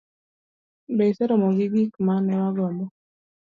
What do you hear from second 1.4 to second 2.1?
gi gik